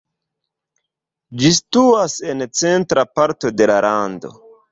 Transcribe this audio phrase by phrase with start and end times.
[1.41, 4.35] Ĝi situas en centra parto de la lando.